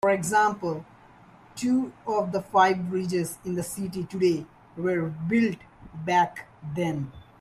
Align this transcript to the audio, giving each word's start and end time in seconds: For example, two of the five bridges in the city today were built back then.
For 0.03 0.09
example, 0.09 0.83
two 1.55 1.93
of 2.07 2.31
the 2.31 2.41
five 2.41 2.89
bridges 2.89 3.37
in 3.45 3.53
the 3.53 3.61
city 3.61 4.03
today 4.03 4.47
were 4.75 5.09
built 5.27 5.57
back 5.93 6.47
then. 6.75 7.11